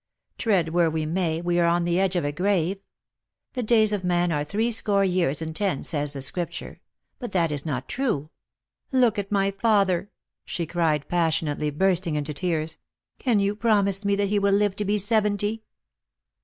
Tread 0.39 0.69
where 0.69 0.89
we 0.89 1.05
may, 1.05 1.41
we 1.43 1.59
are 1.59 1.67
on 1.67 1.85
the 1.85 1.99
edge 1.99 2.15
of 2.15 2.25
a 2.25 2.31
grave. 2.31 2.81
The 3.53 3.61
days 3.61 3.93
of 3.93 4.03
man 4.03 4.31
are 4.31 4.43
threescore 4.43 5.05
years 5.05 5.43
and 5.43 5.55
ten, 5.55 5.83
says 5.83 6.13
the 6.13 6.23
Scripture. 6.23 6.81
But 7.19 7.33
that 7.33 7.51
is 7.51 7.67
not 7.67 7.87
true. 7.87 8.31
Look 8.91 9.19
at 9.19 9.31
my 9.31 9.51
father," 9.51 10.09
she 10.43 10.65
cried 10.65 11.07
passionately, 11.07 11.69
bursting 11.69 12.15
into 12.15 12.33
tears;" 12.33 12.77
can 13.19 13.39
you 13.39 13.55
promise 13.55 14.03
me 14.03 14.15
that 14.15 14.29
he 14.29 14.39
will 14.39 14.53
live 14.55 14.75
to 14.77 14.85
be 14.85 14.97
seventy 14.97 15.61